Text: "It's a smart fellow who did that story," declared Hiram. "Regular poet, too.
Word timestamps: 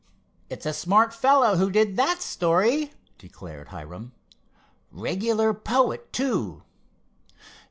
"It's 0.49 0.65
a 0.65 0.73
smart 0.73 1.13
fellow 1.13 1.57
who 1.57 1.69
did 1.69 1.95
that 1.95 2.23
story," 2.23 2.91
declared 3.19 3.67
Hiram. 3.67 4.13
"Regular 4.91 5.53
poet, 5.53 6.11
too. 6.11 6.63